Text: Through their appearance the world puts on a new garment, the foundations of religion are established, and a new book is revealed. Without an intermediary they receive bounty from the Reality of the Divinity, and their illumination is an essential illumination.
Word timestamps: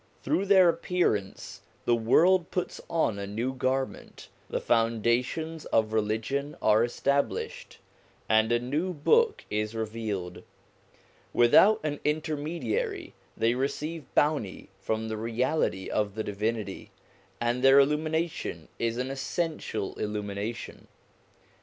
Through 0.23 0.47
their 0.47 0.67
appearance 0.67 1.61
the 1.85 1.95
world 1.95 2.49
puts 2.49 2.81
on 2.89 3.19
a 3.19 3.27
new 3.27 3.53
garment, 3.53 4.29
the 4.49 4.59
foundations 4.59 5.65
of 5.65 5.93
religion 5.93 6.57
are 6.59 6.83
established, 6.83 7.77
and 8.27 8.51
a 8.51 8.57
new 8.57 8.93
book 8.95 9.45
is 9.51 9.75
revealed. 9.75 10.41
Without 11.33 11.79
an 11.83 11.99
intermediary 12.03 13.13
they 13.37 13.53
receive 13.53 14.11
bounty 14.15 14.69
from 14.79 15.07
the 15.07 15.17
Reality 15.17 15.87
of 15.87 16.15
the 16.15 16.23
Divinity, 16.23 16.89
and 17.39 17.61
their 17.61 17.79
illumination 17.79 18.69
is 18.79 18.97
an 18.97 19.11
essential 19.11 19.93
illumination. 19.99 20.87